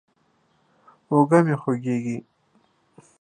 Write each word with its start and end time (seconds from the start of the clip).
اوږه 1.09 1.39
مې 1.45 1.55
خوږېږي. 1.61 2.17